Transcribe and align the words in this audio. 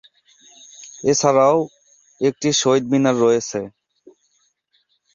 এছাড়াও 1.03 1.57
একটি 2.21 2.49
শহিদ 2.61 2.83
মিনার 2.91 3.15
রয়েছে। 3.23 3.59